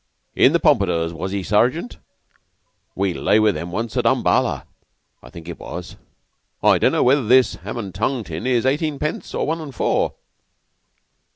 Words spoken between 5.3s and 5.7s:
it